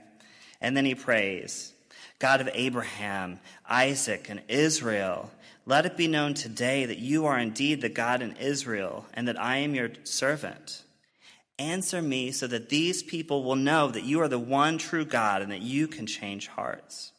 And 0.62 0.78
then 0.78 0.86
he 0.86 0.96
prays 0.96 1.74
God 2.20 2.42
of 2.42 2.50
Abraham, 2.54 3.40
Isaac, 3.68 4.30
and 4.30 4.42
Israel, 4.48 5.32
let 5.66 5.86
it 5.86 5.98
be 5.98 6.08
known 6.08 6.34
today 6.34 6.86
that 6.86 7.00
you 7.00 7.26
are 7.26 7.38
indeed 7.38 7.82
the 7.82 7.90
God 7.90 8.22
in 8.22 8.36
Israel 8.38 9.06
and 9.14 9.28
that 9.28 9.40
I 9.40 9.58
am 9.58 9.76
your 9.76 9.92
servant. 10.04 10.84
Answer 11.58 12.02
me 12.02 12.32
so 12.32 12.48
that 12.48 12.70
these 12.70 13.04
people 13.04 13.44
will 13.44 13.56
know 13.56 13.90
that 13.90 14.04
you 14.04 14.22
are 14.22 14.28
the 14.28 14.40
one 14.40 14.78
true 14.78 15.06
God 15.06 15.42
and 15.42 15.52
that 15.52 15.62
you 15.62 15.88
can 15.88 16.08
change 16.08 16.48
hearts. 16.48 17.12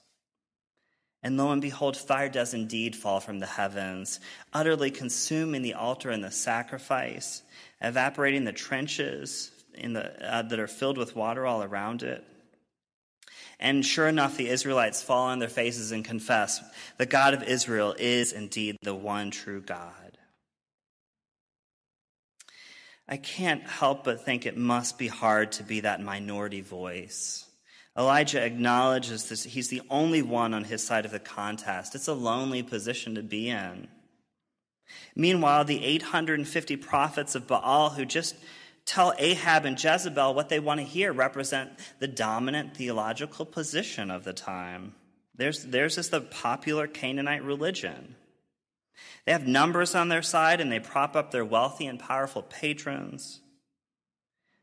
And 1.23 1.37
lo 1.37 1.53
and 1.53 1.61
behold, 1.61 1.97
fire 1.97 2.31
does 2.31 2.55
indeed 2.55 2.97
fall 2.97 3.21
from 3.21 3.39
the 3.39 3.47
heavens, 3.47 4.21
utterly 4.55 4.91
consuming 4.91 5.61
the 5.61 5.75
altar 5.75 6.11
and 6.11 6.25
the 6.25 6.31
sacrifice, 6.31 7.43
evaporating 7.83 8.45
the 8.45 8.53
trenches 8.53 9.51
the, 9.75 10.35
uh, 10.35 10.43
that 10.43 10.59
are 10.59 10.67
filled 10.67 10.99
with 10.99 11.17
water 11.17 11.47
all 11.47 11.63
around 11.63 12.03
it. 12.03 12.25
And 13.61 13.85
sure 13.85 14.09
enough, 14.09 14.39
the 14.39 14.49
Israelites 14.49 15.03
fall 15.03 15.27
on 15.27 15.39
their 15.39 15.49
faces 15.49 15.93
and 15.93 16.03
confess 16.03 16.61
the 16.97 17.05
God 17.05 17.35
of 17.35 17.43
Israel 17.43 17.95
is 17.99 18.33
indeed 18.33 18.79
the 18.83 18.95
one 18.95 19.31
true 19.31 19.61
God. 19.61 20.17
I 23.07 23.19
can't 23.19 23.63
help 23.63 24.05
but 24.05 24.25
think 24.25 24.47
it 24.47 24.57
must 24.57 24.97
be 24.97 25.09
hard 25.09 25.53
to 25.53 25.63
be 25.63 25.81
that 25.81 26.01
minority 26.01 26.63
voice. 26.63 27.45
Elijah 27.99 28.43
acknowledges 28.43 29.29
that 29.29 29.41
he's 29.41 29.69
the 29.69 29.83
only 29.91 30.23
one 30.23 30.55
on 30.55 30.65
his 30.65 30.83
side 30.83 31.05
of 31.05 31.11
the 31.11 31.19
contest. 31.19 31.95
It's 31.95 32.09
a 32.09 32.15
lonely 32.15 32.63
position 32.63 33.17
to 33.17 33.23
be 33.23 33.51
in. 33.51 33.89
Meanwhile, 35.15 35.67
the 35.67 35.85
850 35.85 36.77
prophets 36.77 37.35
of 37.35 37.47
Baal 37.47 37.91
who 37.91 38.07
just 38.07 38.37
tell 38.91 39.15
Ahab 39.19 39.65
and 39.67 39.83
Jezebel 39.83 40.35
what 40.35 40.49
they 40.49 40.59
want 40.59 40.81
to 40.81 40.87
hear 40.87 41.13
represent 41.13 41.71
the 42.01 42.09
dominant 42.09 42.77
theological 42.77 43.47
position 43.47 44.11
of 44.11 44.25
the 44.25 44.33
time. 44.33 44.95
There's, 45.37 45.65
theirs 45.65 45.97
is 45.97 46.11
the 46.11 46.21
popular 46.21 46.89
Canaanite 46.89 47.45
religion. 47.45 48.17
They 49.25 49.33
have 49.33 49.47
numbers 49.47 49.95
on 49.95 50.09
their 50.09 50.23
side 50.23 50.61
and 50.61 50.73
they 50.73 50.81
prop 50.81 51.15
up 51.15 51.31
their 51.31 51.45
wealthy 51.45 51.87
and 51.87 52.01
powerful 52.01 52.43
patrons. 52.43 53.41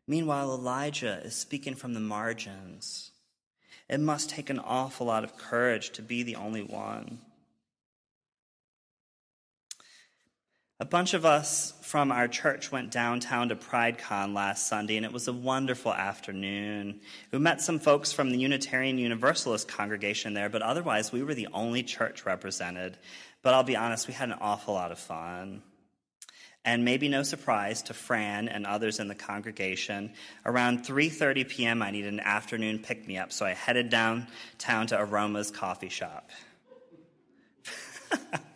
Meanwhile, 0.06 0.54
Elijah 0.54 1.22
is 1.24 1.34
speaking 1.34 1.76
from 1.76 1.94
the 1.94 2.02
margins. 2.02 3.12
It 3.90 4.02
must 4.02 4.30
take 4.30 4.50
an 4.50 4.60
awful 4.60 5.08
lot 5.08 5.24
of 5.24 5.38
courage 5.38 5.92
to 5.92 6.02
be 6.02 6.24
the 6.24 6.36
only 6.36 6.64
one. 6.64 7.20
A 10.80 10.86
bunch 10.86 11.16
of 11.16 11.26
us 11.26 11.74
from 11.82 12.12
our 12.12 12.28
church 12.28 12.72
went 12.72 12.92
downtown 12.92 13.50
to 13.50 13.56
PrideCon 13.56 14.36
last 14.36 14.68
Sunday, 14.68 14.96
and 14.96 15.08
it 15.08 15.12
was 15.12 15.28
a 15.28 15.34
wonderful 15.34 15.92
afternoon. 15.92 17.02
We 17.32 17.40
met 17.40 17.62
some 17.62 17.80
folks 17.80 18.14
from 18.14 18.30
the 18.30 18.38
Unitarian 18.38 19.00
Universalist 19.00 19.68
congregation 19.68 20.36
there, 20.36 20.50
but 20.50 20.62
otherwise, 20.62 21.12
we 21.12 21.24
were 21.24 21.34
the 21.34 21.48
only 21.52 21.82
church 21.82 22.28
represented. 22.28 22.96
But 23.42 23.56
I'll 23.56 23.64
be 23.64 23.76
honest, 23.76 24.08
we 24.08 24.14
had 24.14 24.30
an 24.30 24.38
awful 24.40 24.76
lot 24.76 24.92
of 24.92 25.00
fun. 25.00 25.64
And 26.64 26.86
maybe 26.86 27.10
no 27.10 27.24
surprise 27.24 27.82
to 27.84 27.96
Fran 27.96 28.48
and 28.48 28.68
others 28.68 29.00
in 29.00 29.08
the 29.08 29.16
congregation, 29.16 30.14
around 30.46 30.86
3:30 30.86 31.50
p.m. 31.50 31.82
I 31.82 31.90
needed 31.90 32.14
an 32.14 32.20
afternoon 32.20 32.78
pick-me-up, 32.78 33.32
so 33.32 33.48
I 33.48 33.56
headed 33.56 33.90
downtown 33.90 34.86
to 34.88 35.00
Aroma's 35.00 35.50
coffee 35.50 35.90
shop. 35.90 36.30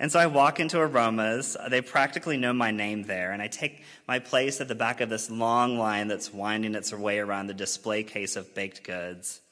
and 0.00 0.10
so 0.10 0.18
I 0.18 0.26
walk 0.26 0.60
into 0.60 0.80
Aroma's. 0.80 1.58
They 1.68 1.82
practically 1.82 2.38
know 2.38 2.54
my 2.54 2.70
name 2.70 3.02
there, 3.02 3.32
and 3.32 3.42
I 3.42 3.48
take 3.48 3.84
my 4.08 4.18
place 4.18 4.58
at 4.62 4.66
the 4.66 4.74
back 4.74 5.02
of 5.02 5.10
this 5.10 5.30
long 5.30 5.76
line 5.76 6.08
that's 6.08 6.32
winding 6.32 6.74
its 6.74 6.90
way 6.90 7.18
around 7.18 7.48
the 7.48 7.54
display 7.54 8.02
case 8.02 8.34
of 8.34 8.54
baked 8.54 8.82
goods. 8.82 9.42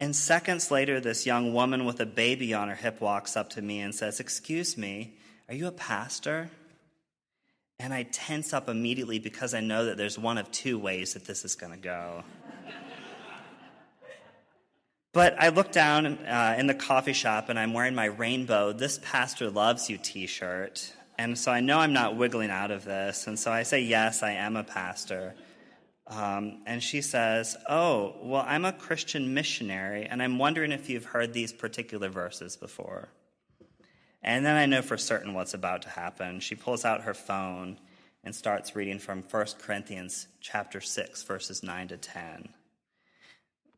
And 0.00 0.14
seconds 0.14 0.70
later, 0.70 1.00
this 1.00 1.24
young 1.24 1.54
woman 1.54 1.86
with 1.86 1.98
a 2.00 2.06
baby 2.06 2.52
on 2.52 2.68
her 2.68 2.74
hip 2.74 3.00
walks 3.00 3.38
up 3.38 3.48
to 3.50 3.62
me 3.62 3.80
and 3.80 3.94
says, 3.94 4.20
Excuse 4.20 4.76
me, 4.76 5.14
are 5.48 5.54
you 5.54 5.66
a 5.66 5.72
pastor? 5.72 6.50
And 7.80 7.94
I 7.94 8.02
tense 8.02 8.52
up 8.52 8.68
immediately 8.68 9.18
because 9.18 9.54
I 9.54 9.60
know 9.60 9.86
that 9.86 9.96
there's 9.96 10.18
one 10.18 10.36
of 10.36 10.50
two 10.52 10.78
ways 10.78 11.14
that 11.14 11.24
this 11.24 11.46
is 11.46 11.54
going 11.54 11.72
to 11.72 11.78
go. 11.78 12.22
But 15.12 15.40
I 15.40 15.48
look 15.48 15.72
down 15.72 16.06
uh, 16.06 16.56
in 16.58 16.66
the 16.66 16.74
coffee 16.74 17.12
shop 17.12 17.48
and 17.48 17.58
I'm 17.58 17.72
wearing 17.72 17.94
my 17.94 18.06
rainbow, 18.06 18.72
This 18.72 18.98
Pastor 19.02 19.50
Loves 19.50 19.88
You 19.88 19.98
t 19.98 20.26
shirt. 20.26 20.92
And 21.18 21.36
so 21.36 21.50
I 21.50 21.60
know 21.60 21.78
I'm 21.78 21.92
not 21.92 22.16
wiggling 22.16 22.50
out 22.50 22.70
of 22.70 22.84
this. 22.84 23.26
And 23.26 23.38
so 23.38 23.50
I 23.50 23.64
say, 23.64 23.80
Yes, 23.80 24.22
I 24.22 24.32
am 24.32 24.56
a 24.56 24.64
pastor. 24.64 25.34
Um, 26.06 26.62
and 26.66 26.82
she 26.82 27.02
says, 27.02 27.56
Oh, 27.68 28.16
well, 28.22 28.44
I'm 28.46 28.64
a 28.64 28.72
Christian 28.72 29.34
missionary, 29.34 30.06
and 30.06 30.22
I'm 30.22 30.38
wondering 30.38 30.72
if 30.72 30.88
you've 30.88 31.04
heard 31.04 31.32
these 31.32 31.52
particular 31.52 32.08
verses 32.08 32.56
before. 32.56 33.08
And 34.22 34.44
then 34.44 34.56
I 34.56 34.66
know 34.66 34.82
for 34.82 34.96
certain 34.96 35.34
what's 35.34 35.54
about 35.54 35.82
to 35.82 35.88
happen. 35.88 36.40
She 36.40 36.54
pulls 36.54 36.84
out 36.84 37.02
her 37.02 37.14
phone 37.14 37.78
and 38.24 38.34
starts 38.34 38.74
reading 38.74 38.98
from 38.98 39.22
1 39.22 39.46
Corinthians 39.58 40.28
chapter 40.40 40.80
6, 40.80 41.22
verses 41.22 41.62
9 41.62 41.88
to 41.88 41.96
10. 41.96 42.48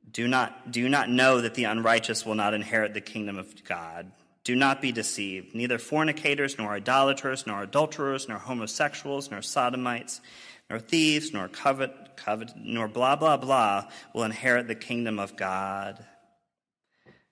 Do 0.08 0.28
not, 0.28 0.70
do 0.70 0.88
not 0.88 1.08
know 1.08 1.40
that 1.40 1.54
the 1.54 1.64
unrighteous 1.64 2.24
will 2.24 2.34
not 2.34 2.54
inherit 2.54 2.94
the 2.94 3.00
kingdom 3.00 3.38
of 3.38 3.64
God. 3.64 4.12
Do 4.44 4.56
not 4.56 4.80
be 4.80 4.92
deceived. 4.92 5.54
Neither 5.54 5.78
fornicators, 5.78 6.58
nor 6.58 6.72
idolaters, 6.72 7.46
nor 7.46 7.62
adulterers, 7.62 8.28
nor 8.28 8.38
homosexuals, 8.38 9.30
nor 9.30 9.42
sodomites 9.42 10.20
nor 10.70 10.78
thieves, 10.78 11.32
nor 11.34 11.48
covet, 11.48 12.16
covet, 12.16 12.52
nor 12.56 12.86
blah, 12.86 13.16
blah, 13.16 13.36
blah 13.36 13.88
will 14.14 14.22
inherit 14.22 14.68
the 14.68 14.74
kingdom 14.76 15.18
of 15.18 15.36
God. 15.36 16.06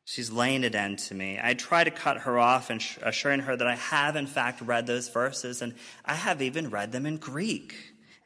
She's 0.05 0.31
laying 0.31 0.65
it 0.65 0.75
into 0.75 1.15
me. 1.15 1.39
I 1.41 1.55
try 1.55 1.85
to 1.85 1.91
cut 1.91 2.19
her 2.19 2.39
off 2.39 2.71
and 2.71 2.85
assuring 3.03 3.41
her 3.41 3.55
that 3.55 3.67
I 3.67 3.77
have, 3.77 4.17
in 4.17 4.27
fact, 4.27 4.61
read 4.61 4.87
those 4.87 5.09
verses, 5.09 5.63
and 5.63 5.75
I 6.05 6.15
have 6.15 6.43
even 6.43 6.71
read 6.71 6.93
them 6.93 7.07
in 7.07 7.19
Greek. 7.19 7.75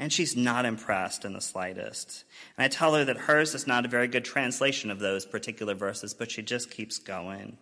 And 0.02 0.12
she's 0.12 0.35
not 0.35 0.66
impressed 0.66 1.25
in 1.25 1.32
the 1.32 1.40
slightest. 1.40 2.25
And 2.59 2.64
I 2.64 2.68
tell 2.68 2.97
her 2.97 3.04
that 3.04 3.16
hers 3.16 3.54
is 3.54 3.68
not 3.68 3.85
a 3.85 3.88
very 3.88 4.09
good 4.09 4.25
translation 4.25 4.90
of 4.90 4.99
those 4.99 5.25
particular 5.25 5.76
verses, 5.76 6.12
but 6.12 6.28
she 6.28 6.42
just 6.42 6.73
keeps 6.73 6.99
going. 6.99 7.56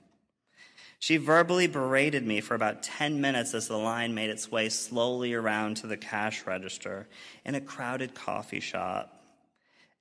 She 0.99 1.19
verbally 1.19 1.67
berated 1.67 2.27
me 2.27 2.41
for 2.41 2.55
about 2.55 2.83
10 2.83 3.21
minutes 3.21 3.53
as 3.53 3.69
the 3.69 3.77
line 3.77 4.15
made 4.15 4.31
its 4.31 4.51
way 4.51 4.71
slowly 4.71 5.35
around 5.35 5.77
to 5.77 5.87
the 5.87 5.99
cash 5.99 6.47
register 6.47 7.09
in 7.45 7.57
a 7.57 7.61
crowded 7.61 8.15
coffee 8.15 8.61
shop. 8.61 9.23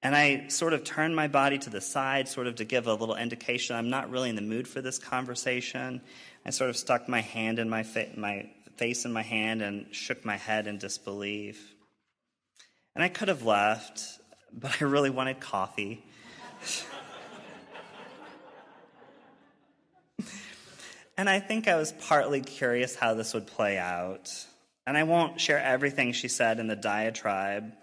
And 0.02 0.16
I 0.16 0.48
sort 0.48 0.72
of 0.72 0.86
turned 0.86 1.18
my 1.18 1.28
body 1.28 1.58
to 1.58 1.70
the 1.70 1.82
side, 1.82 2.30
sort 2.30 2.48
of 2.48 2.56
to 2.56 2.64
give 2.64 2.88
a 2.88 2.94
little 2.94 3.18
indication 3.18 3.76
I'm 3.76 3.90
not 3.90 4.10
really 4.12 4.30
in 4.30 4.38
the 4.38 4.42
mood 4.42 4.66
for 4.66 4.80
this 4.80 4.98
conversation. 4.98 6.00
I 6.46 6.52
sort 6.52 6.70
of 6.70 6.78
stuck 6.78 7.10
my 7.10 7.20
hand 7.20 7.60
in 7.60 7.70
my, 7.70 7.84
fa- 7.84 8.12
my 8.16 8.50
face 8.78 9.04
in 9.04 9.12
my 9.12 9.24
hand 9.24 9.62
and 9.62 9.94
shook 9.94 10.24
my 10.24 10.38
head 10.38 10.68
in 10.68 10.78
disbelief. 10.78 11.76
And 12.96 13.04
I 13.04 13.10
could 13.10 13.28
have 13.28 13.44
left, 13.44 14.02
but 14.52 14.82
I 14.82 14.86
really 14.86 15.10
wanted 15.10 15.40
coffee. 15.40 16.04
And 21.20 21.30
I 21.30 21.42
think 21.42 21.68
I 21.68 21.76
was 21.76 21.92
partly 21.92 22.40
curious 22.40 22.96
how 22.96 23.14
this 23.14 23.34
would 23.34 23.46
play 23.46 23.78
out. 23.78 24.32
And 24.88 24.98
I 24.98 25.04
won't 25.04 25.42
share 25.42 25.60
everything 25.60 26.14
she 26.14 26.30
said 26.30 26.60
in 26.60 26.68
the 26.68 26.78
diatribe. 26.78 27.74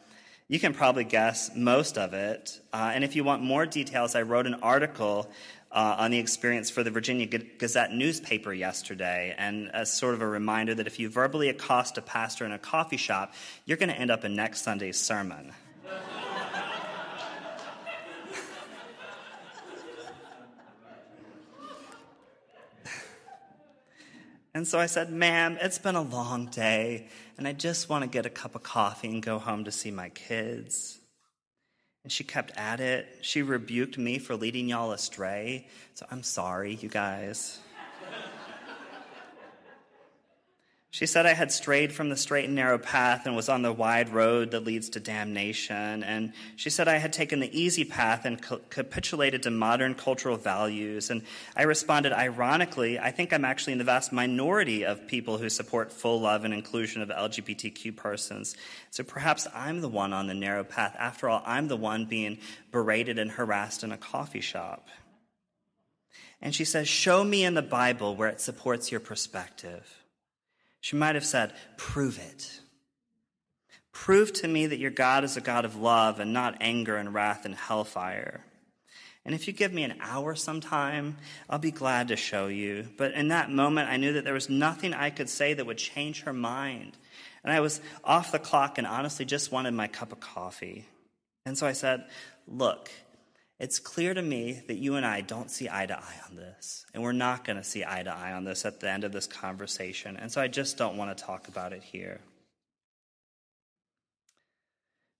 You 0.48 0.58
can 0.58 0.72
probably 0.72 1.04
guess 1.04 1.50
most 1.54 1.98
of 1.98 2.14
it. 2.14 2.58
Uh, 2.72 2.92
and 2.94 3.04
if 3.04 3.14
you 3.14 3.24
want 3.24 3.42
more 3.42 3.66
details, 3.66 4.14
I 4.14 4.22
wrote 4.22 4.46
an 4.46 4.54
article 4.62 5.30
uh, 5.76 5.96
on 5.98 6.10
the 6.10 6.18
experience 6.18 6.70
for 6.70 6.82
the 6.82 6.90
Virginia 6.90 7.26
Gazette 7.26 7.92
newspaper 7.92 8.52
yesterday, 8.52 9.34
and 9.36 9.70
as 9.74 9.92
sort 9.92 10.14
of 10.14 10.22
a 10.22 10.26
reminder 10.26 10.74
that 10.74 10.86
if 10.86 10.98
you 10.98 11.10
verbally 11.10 11.50
accost 11.50 11.98
a 11.98 12.02
pastor 12.02 12.46
in 12.46 12.52
a 12.52 12.58
coffee 12.58 12.96
shop, 12.96 13.34
you're 13.66 13.76
going 13.76 13.90
to 13.90 13.94
end 13.94 14.10
up 14.10 14.24
in 14.24 14.34
next 14.34 14.62
Sunday's 14.62 14.98
sermon. 14.98 15.52
And 24.54 24.66
so 24.66 24.78
I 24.78 24.86
said, 24.86 25.12
Ma'am, 25.12 25.58
it's 25.60 25.76
been 25.76 25.96
a 25.96 26.00
long 26.00 26.46
day, 26.46 27.08
and 27.36 27.46
I 27.46 27.52
just 27.52 27.90
want 27.90 28.04
to 28.04 28.08
get 28.08 28.24
a 28.24 28.30
cup 28.30 28.54
of 28.54 28.62
coffee 28.62 29.08
and 29.08 29.22
go 29.22 29.38
home 29.38 29.64
to 29.64 29.70
see 29.70 29.90
my 29.90 30.08
kids. 30.08 30.98
And 32.06 32.12
she 32.12 32.22
kept 32.22 32.56
at 32.56 32.78
it. 32.78 33.08
She 33.20 33.42
rebuked 33.42 33.98
me 33.98 34.20
for 34.20 34.36
leading 34.36 34.68
y'all 34.68 34.92
astray. 34.92 35.66
So 35.94 36.06
I'm 36.08 36.22
sorry, 36.22 36.76
you 36.76 36.88
guys. 36.88 37.58
She 40.96 41.04
said 41.04 41.26
I 41.26 41.34
had 41.34 41.52
strayed 41.52 41.92
from 41.92 42.08
the 42.08 42.16
straight 42.16 42.46
and 42.46 42.54
narrow 42.54 42.78
path 42.78 43.26
and 43.26 43.36
was 43.36 43.50
on 43.50 43.60
the 43.60 43.70
wide 43.70 44.14
road 44.14 44.52
that 44.52 44.64
leads 44.64 44.88
to 44.88 44.98
damnation. 44.98 46.02
And 46.02 46.32
she 46.56 46.70
said 46.70 46.88
I 46.88 46.96
had 46.96 47.12
taken 47.12 47.38
the 47.38 47.54
easy 47.54 47.84
path 47.84 48.24
and 48.24 48.40
capitulated 48.70 49.42
to 49.42 49.50
modern 49.50 49.94
cultural 49.94 50.38
values. 50.38 51.10
And 51.10 51.20
I 51.54 51.64
responded, 51.64 52.14
ironically, 52.14 52.98
I 52.98 53.10
think 53.10 53.34
I'm 53.34 53.44
actually 53.44 53.74
in 53.74 53.78
the 53.78 53.84
vast 53.84 54.10
minority 54.10 54.86
of 54.86 55.06
people 55.06 55.36
who 55.36 55.50
support 55.50 55.92
full 55.92 56.22
love 56.22 56.46
and 56.46 56.54
inclusion 56.54 57.02
of 57.02 57.10
LGBTQ 57.10 57.94
persons. 57.94 58.56
So 58.90 59.04
perhaps 59.04 59.46
I'm 59.54 59.82
the 59.82 59.90
one 59.90 60.14
on 60.14 60.28
the 60.28 60.32
narrow 60.32 60.64
path. 60.64 60.96
After 60.98 61.28
all, 61.28 61.42
I'm 61.44 61.68
the 61.68 61.76
one 61.76 62.06
being 62.06 62.38
berated 62.72 63.18
and 63.18 63.32
harassed 63.32 63.84
in 63.84 63.92
a 63.92 63.98
coffee 63.98 64.40
shop. 64.40 64.88
And 66.40 66.54
she 66.54 66.64
says, 66.64 66.88
Show 66.88 67.22
me 67.22 67.44
in 67.44 67.52
the 67.52 67.60
Bible 67.60 68.16
where 68.16 68.30
it 68.30 68.40
supports 68.40 68.90
your 68.90 69.00
perspective. 69.00 70.05
She 70.86 70.94
might 70.94 71.16
have 71.16 71.26
said, 71.26 71.52
Prove 71.76 72.20
it. 72.20 72.60
Prove 73.90 74.32
to 74.34 74.46
me 74.46 74.66
that 74.66 74.78
your 74.78 74.92
God 74.92 75.24
is 75.24 75.36
a 75.36 75.40
God 75.40 75.64
of 75.64 75.74
love 75.74 76.20
and 76.20 76.32
not 76.32 76.58
anger 76.60 76.94
and 76.94 77.12
wrath 77.12 77.44
and 77.44 77.56
hellfire. 77.56 78.44
And 79.24 79.34
if 79.34 79.48
you 79.48 79.52
give 79.52 79.72
me 79.72 79.82
an 79.82 79.98
hour 80.00 80.36
sometime, 80.36 81.16
I'll 81.50 81.58
be 81.58 81.72
glad 81.72 82.06
to 82.06 82.16
show 82.16 82.46
you. 82.46 82.86
But 82.96 83.14
in 83.14 83.26
that 83.28 83.50
moment, 83.50 83.90
I 83.90 83.96
knew 83.96 84.12
that 84.12 84.22
there 84.22 84.32
was 84.32 84.48
nothing 84.48 84.94
I 84.94 85.10
could 85.10 85.28
say 85.28 85.54
that 85.54 85.66
would 85.66 85.76
change 85.76 86.22
her 86.22 86.32
mind. 86.32 86.96
And 87.42 87.52
I 87.52 87.58
was 87.58 87.80
off 88.04 88.30
the 88.30 88.38
clock 88.38 88.78
and 88.78 88.86
honestly 88.86 89.24
just 89.24 89.50
wanted 89.50 89.74
my 89.74 89.88
cup 89.88 90.12
of 90.12 90.20
coffee. 90.20 90.86
And 91.44 91.58
so 91.58 91.66
I 91.66 91.72
said, 91.72 92.04
Look, 92.46 92.92
it's 93.58 93.78
clear 93.78 94.12
to 94.12 94.20
me 94.20 94.62
that 94.68 94.76
you 94.76 94.96
and 94.96 95.06
I 95.06 95.22
don't 95.22 95.50
see 95.50 95.68
eye 95.70 95.86
to 95.86 95.98
eye 95.98 96.20
on 96.28 96.36
this. 96.36 96.84
And 96.92 97.02
we're 97.02 97.12
not 97.12 97.44
going 97.44 97.56
to 97.56 97.64
see 97.64 97.84
eye 97.84 98.02
to 98.02 98.14
eye 98.14 98.32
on 98.32 98.44
this 98.44 98.66
at 98.66 98.80
the 98.80 98.90
end 98.90 99.04
of 99.04 99.12
this 99.12 99.26
conversation. 99.26 100.16
And 100.16 100.30
so 100.30 100.42
I 100.42 100.48
just 100.48 100.76
don't 100.76 100.96
want 100.96 101.16
to 101.16 101.24
talk 101.24 101.48
about 101.48 101.72
it 101.72 101.82
here. 101.82 102.20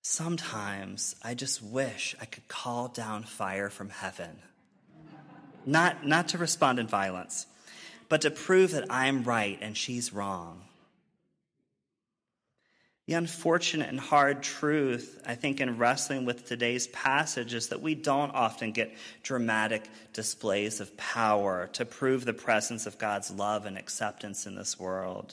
Sometimes 0.03 1.17
I 1.25 1.35
just 1.35 1.63
wish 1.63 2.15
I 2.21 2.27
could 2.27 2.47
call 2.47 2.89
down 2.89 3.25
fire 3.25 3.71
from 3.71 3.89
heaven. 3.89 4.39
Not, 5.65 6.07
not 6.07 6.29
to 6.29 6.39
respond 6.39 6.79
in 6.79 6.87
violence, 6.87 7.47
but 8.09 8.21
to 8.21 8.31
prove 8.31 8.71
that 8.73 8.85
I'm 8.91 9.25
right 9.25 9.59
and 9.61 9.77
she's 9.77 10.13
wrong. 10.13 10.63
The 13.07 13.15
unfortunate 13.15 13.89
and 13.89 14.01
hard 14.01 14.43
truth, 14.43 15.23
I 15.25 15.37
think, 15.37 15.61
in 15.61 15.79
wrestling 15.79 16.25
with 16.25 16.45
today's 16.45 16.89
passage 16.89 17.55
is 17.55 17.69
that 17.69 17.81
we 17.81 17.95
don't 17.95 18.35
often 18.35 18.73
get 18.73 18.97
dramatic 19.23 19.89
displays 20.13 20.81
of 20.81 20.97
power 20.97 21.69
to 21.75 21.85
prove 21.85 22.25
the 22.25 22.33
presence 22.33 22.85
of 22.85 22.99
God's 22.99 23.31
love 23.31 23.65
and 23.65 23.79
acceptance 23.79 24.45
in 24.45 24.57
this 24.57 24.81
world. 24.81 25.33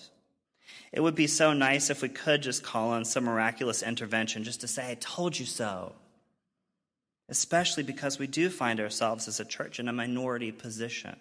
It 0.91 1.01
would 1.01 1.15
be 1.15 1.25
so 1.25 1.53
nice 1.53 1.89
if 1.89 2.03
we 2.03 2.09
could 2.09 2.43
just 2.43 2.61
call 2.61 2.91
on 2.91 3.05
some 3.05 3.23
miraculous 3.23 3.81
intervention 3.81 4.43
just 4.43 4.61
to 4.61 4.67
say, 4.67 4.91
I 4.91 4.95
told 4.95 5.39
you 5.39 5.47
so. 5.47 5.93
Especially 7.27 7.81
because 7.81 8.19
we 8.19 8.27
do 8.27 8.51
find 8.51 8.79
ourselves 8.79 9.27
as 9.27 9.39
a 9.39 9.45
church 9.45 9.79
in 9.79 9.87
a 9.87 9.93
minority 9.93 10.51
position. 10.51 11.15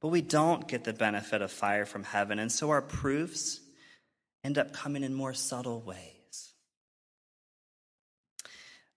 But 0.00 0.08
we 0.08 0.20
don't 0.20 0.66
get 0.66 0.82
the 0.82 0.92
benefit 0.92 1.42
of 1.42 1.52
fire 1.52 1.86
from 1.86 2.02
heaven, 2.02 2.40
and 2.40 2.50
so 2.50 2.70
our 2.70 2.82
proofs 2.82 3.60
end 4.46 4.58
up 4.58 4.72
coming 4.72 5.02
in 5.02 5.12
more 5.12 5.34
subtle 5.34 5.80
ways. 5.80 6.52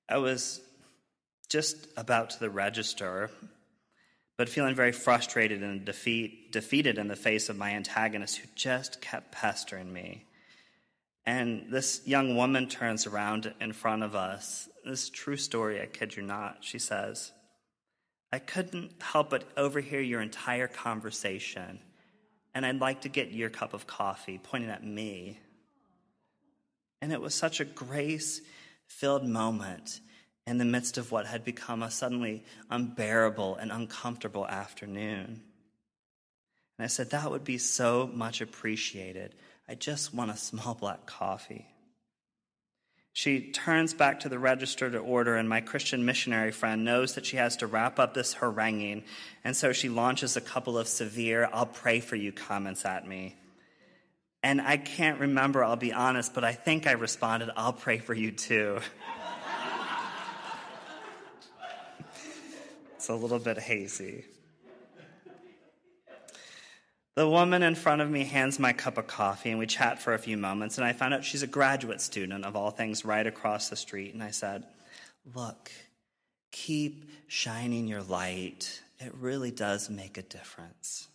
I 0.07 0.17
was 0.17 0.61
just 1.49 1.87
about 1.97 2.29
to 2.29 2.39
the 2.39 2.51
register, 2.51 3.31
but 4.37 4.47
feeling 4.47 4.75
very 4.75 4.91
frustrated 4.91 5.63
and 5.63 5.83
defeat, 5.83 6.51
defeated 6.51 6.99
in 6.99 7.07
the 7.07 7.15
face 7.15 7.49
of 7.49 7.57
my 7.57 7.71
antagonist 7.71 8.37
who 8.37 8.47
just 8.53 9.01
kept 9.01 9.31
pestering 9.31 9.91
me. 9.91 10.23
And 11.25 11.65
this 11.71 12.03
young 12.05 12.35
woman 12.35 12.67
turns 12.67 13.07
around 13.07 13.51
in 13.59 13.73
front 13.73 14.03
of 14.03 14.15
us. 14.15 14.69
This 14.85 15.09
true 15.09 15.37
story, 15.37 15.81
I 15.81 15.87
kid 15.87 16.15
you 16.15 16.21
not. 16.21 16.57
She 16.61 16.77
says, 16.77 17.31
I 18.31 18.37
couldn't 18.37 19.01
help 19.01 19.31
but 19.31 19.45
overhear 19.57 20.01
your 20.01 20.21
entire 20.21 20.67
conversation 20.67 21.79
and 22.53 22.65
I'd 22.65 22.79
like 22.79 23.01
to 23.01 23.09
get 23.09 23.31
your 23.31 23.49
cup 23.49 23.73
of 23.73 23.87
coffee, 23.87 24.39
pointing 24.41 24.69
at 24.69 24.83
me. 24.83 25.39
And 27.01 27.13
it 27.13 27.21
was 27.21 27.33
such 27.33 27.59
a 27.59 27.65
grace 27.65 28.41
filled 28.87 29.25
moment 29.25 30.01
in 30.45 30.57
the 30.57 30.65
midst 30.65 30.97
of 30.97 31.11
what 31.11 31.27
had 31.27 31.43
become 31.43 31.83
a 31.83 31.91
suddenly 31.91 32.43
unbearable 32.69 33.55
and 33.55 33.71
uncomfortable 33.71 34.47
afternoon. 34.47 35.41
And 36.77 36.85
I 36.85 36.87
said, 36.87 37.11
That 37.11 37.29
would 37.29 37.43
be 37.43 37.57
so 37.57 38.09
much 38.11 38.41
appreciated. 38.41 39.35
I 39.67 39.75
just 39.75 40.13
want 40.13 40.31
a 40.31 40.37
small 40.37 40.73
black 40.79 41.05
coffee. 41.05 41.67
She 43.19 43.51
turns 43.51 43.93
back 43.93 44.21
to 44.21 44.29
the 44.29 44.39
register 44.39 44.89
to 44.89 44.97
order, 44.97 45.35
and 45.35 45.49
my 45.49 45.59
Christian 45.59 46.05
missionary 46.05 46.53
friend 46.53 46.85
knows 46.85 47.15
that 47.15 47.25
she 47.25 47.35
has 47.35 47.57
to 47.57 47.67
wrap 47.67 47.99
up 47.99 48.13
this 48.13 48.35
haranguing, 48.35 49.03
and 49.43 49.57
so 49.57 49.73
she 49.73 49.89
launches 49.89 50.37
a 50.37 50.41
couple 50.41 50.77
of 50.77 50.87
severe, 50.87 51.49
I'll 51.51 51.65
pray 51.65 51.99
for 51.99 52.15
you 52.15 52.31
comments 52.31 52.85
at 52.85 53.05
me. 53.05 53.35
And 54.41 54.61
I 54.61 54.77
can't 54.77 55.19
remember, 55.19 55.65
I'll 55.65 55.75
be 55.75 55.91
honest, 55.91 56.33
but 56.33 56.45
I 56.45 56.53
think 56.53 56.87
I 56.87 56.93
responded, 56.93 57.49
I'll 57.57 57.73
pray 57.73 57.97
for 57.97 58.13
you 58.13 58.31
too. 58.31 58.79
it's 62.95 63.09
a 63.09 63.15
little 63.15 63.39
bit 63.39 63.57
hazy. 63.57 64.23
The 67.19 67.27
woman 67.27 67.63
in 67.63 67.75
front 67.75 68.01
of 68.01 68.09
me 68.09 68.23
hands 68.23 68.59
my 68.59 68.71
cup 68.71 68.97
of 68.97 69.07
coffee, 69.07 69.49
and 69.49 69.59
we 69.59 69.65
chat 69.65 70.01
for 70.01 70.13
a 70.13 70.17
few 70.17 70.37
moments. 70.37 70.77
And 70.77 70.87
I 70.87 70.93
find 70.93 71.13
out 71.13 71.25
she's 71.25 71.43
a 71.43 71.47
graduate 71.47 71.99
student 71.99 72.45
of 72.45 72.55
all 72.55 72.71
things 72.71 73.03
right 73.03 73.27
across 73.27 73.67
the 73.67 73.75
street. 73.75 74.13
And 74.13 74.23
I 74.23 74.31
said, 74.31 74.63
Look, 75.35 75.69
keep 76.53 77.09
shining 77.27 77.89
your 77.89 78.03
light. 78.03 78.81
It 78.99 79.13
really 79.15 79.51
does 79.51 79.89
make 79.89 80.17
a 80.17 80.21
difference. 80.21 81.09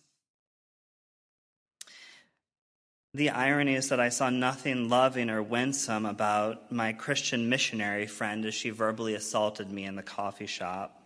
The 3.15 3.31
irony 3.31 3.73
is 3.73 3.89
that 3.89 3.99
I 3.99 4.09
saw 4.09 4.29
nothing 4.29 4.89
loving 4.89 5.31
or 5.31 5.41
winsome 5.41 6.05
about 6.05 6.71
my 6.71 6.93
Christian 6.93 7.49
missionary 7.49 8.05
friend 8.05 8.45
as 8.45 8.53
she 8.53 8.69
verbally 8.69 9.15
assaulted 9.15 9.71
me 9.71 9.85
in 9.85 9.95
the 9.95 10.03
coffee 10.03 10.45
shop. 10.45 11.04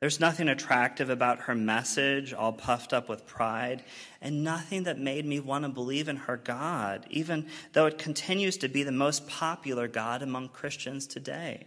There's 0.00 0.20
nothing 0.20 0.48
attractive 0.48 1.10
about 1.10 1.42
her 1.42 1.56
message, 1.56 2.32
all 2.32 2.52
puffed 2.52 2.92
up 2.92 3.08
with 3.08 3.26
pride, 3.26 3.82
and 4.20 4.44
nothing 4.44 4.84
that 4.84 5.00
made 5.00 5.26
me 5.26 5.40
want 5.40 5.64
to 5.64 5.68
believe 5.68 6.08
in 6.08 6.16
her 6.16 6.36
God, 6.36 7.04
even 7.10 7.46
though 7.72 7.86
it 7.86 7.98
continues 7.98 8.56
to 8.58 8.68
be 8.68 8.84
the 8.84 8.92
most 8.92 9.26
popular 9.26 9.88
God 9.88 10.22
among 10.22 10.50
Christians 10.50 11.08
today. 11.08 11.66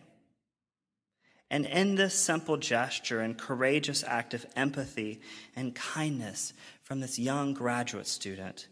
And 1.50 1.66
in 1.66 1.96
this 1.96 2.16
simple 2.16 2.56
gesture 2.56 3.20
and 3.20 3.38
courageous 3.38 4.06
act 4.08 4.34
of 4.34 4.46
empathy 4.56 5.20
and 5.54 5.76
kindness 5.76 6.54
from 6.84 7.02
this 7.02 7.20
young 7.20 7.54
graduate 7.54 8.08
student, 8.08 8.70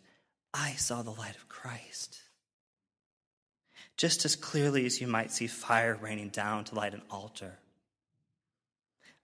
I 0.53 0.71
saw 0.75 1.01
the 1.01 1.11
light 1.11 1.35
of 1.35 1.49
Christ. 1.49 2.21
Just 3.97 4.23
as 4.23 4.37
clearly 4.37 4.85
as 4.85 5.01
you 5.01 5.07
might 5.07 5.31
see 5.31 5.47
fire 5.47 5.99
raining 6.01 6.29
down 6.29 6.63
to 6.63 6.75
light 6.75 6.93
an 6.93 7.01
altar 7.11 7.59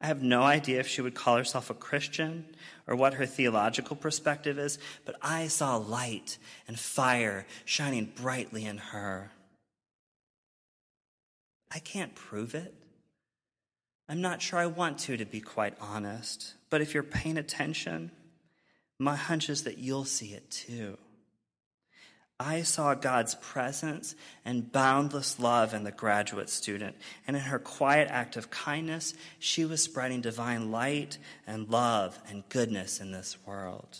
I 0.01 0.07
have 0.07 0.21
no 0.21 0.43
idea 0.43 0.79
if 0.79 0.87
she 0.87 1.01
would 1.01 1.15
call 1.15 1.37
herself 1.37 1.69
a 1.69 1.73
Christian 1.73 2.45
or 2.85 2.95
what 2.95 3.15
her 3.15 3.25
theological 3.25 3.95
perspective 3.95 4.59
is, 4.59 4.77
but 5.05 5.15
I 5.21 5.47
saw 5.47 5.77
light 5.77 6.37
and 6.67 6.79
fire 6.79 7.45
shining 7.63 8.11
brightly 8.15 8.65
in 8.65 8.77
her. 8.77 9.31
I 11.71 11.79
can't 11.79 12.13
prove 12.13 12.53
it. 12.55 12.73
I'm 14.07 14.21
not 14.21 14.41
sure 14.41 14.59
I 14.59 14.67
want 14.67 14.99
to, 14.99 15.17
to 15.17 15.25
be 15.25 15.41
quite 15.41 15.73
honest. 15.81 16.53
But 16.69 16.81
if 16.81 16.93
you're 16.93 17.03
paying 17.03 17.37
attention, 17.37 18.11
my 18.99 19.15
hunch 19.15 19.49
is 19.49 19.63
that 19.63 19.77
you'll 19.77 20.05
see 20.05 20.33
it 20.33 20.51
too. 20.51 20.97
I 22.39 22.63
saw 22.63 22.95
God's 22.95 23.35
presence 23.35 24.13
and 24.43 24.71
boundless 24.71 25.39
love 25.39 25.73
in 25.73 25.83
the 25.83 25.91
graduate 25.91 26.49
student. 26.49 26.95
And 27.27 27.37
in 27.37 27.43
her 27.43 27.59
quiet 27.59 28.09
act 28.11 28.35
of 28.35 28.49
kindness, 28.49 29.13
she 29.39 29.63
was 29.63 29.81
spreading 29.81 30.19
divine 30.19 30.71
light 30.71 31.17
and 31.47 31.69
love 31.69 32.19
and 32.29 32.47
goodness 32.49 32.99
in 32.99 33.11
this 33.11 33.37
world. 33.45 33.99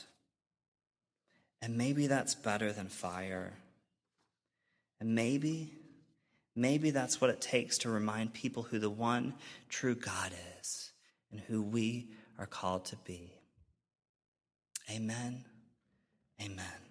And 1.62 1.78
maybe 1.78 2.08
that's 2.08 2.36
better 2.36 2.74
than 2.74 2.89
fire. 2.89 3.54
And 5.00 5.15
maybe, 5.15 5.71
maybe 6.56 6.91
that's 6.91 7.21
what 7.21 7.30
it 7.30 7.39
takes 7.39 7.78
to 7.80 7.89
remind 7.89 8.34
people 8.34 8.63
who 8.63 8.80
the 8.80 8.89
one 8.89 9.34
true 9.69 9.95
God 9.95 10.34
is 10.60 10.91
and 11.32 11.39
who 11.39 11.62
we 11.62 12.10
are 12.38 12.45
called 12.45 12.86
to 12.86 12.98
be. 12.98 13.32
Amen. 14.91 15.45
Amen. 16.41 16.85